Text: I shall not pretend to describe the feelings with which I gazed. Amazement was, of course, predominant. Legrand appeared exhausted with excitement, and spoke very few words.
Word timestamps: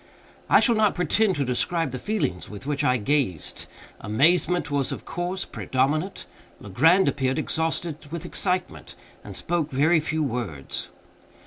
I 0.49 0.59
shall 0.61 0.73
not 0.73 0.95
pretend 0.95 1.35
to 1.35 1.45
describe 1.45 1.91
the 1.91 1.99
feelings 1.99 2.49
with 2.49 2.65
which 2.65 2.83
I 2.83 2.97
gazed. 2.97 3.67
Amazement 3.99 4.71
was, 4.71 4.91
of 4.91 5.05
course, 5.05 5.45
predominant. 5.45 6.25
Legrand 6.59 7.07
appeared 7.07 7.37
exhausted 7.37 8.07
with 8.11 8.25
excitement, 8.25 8.95
and 9.23 9.35
spoke 9.35 9.69
very 9.69 9.99
few 9.99 10.23
words. 10.23 10.89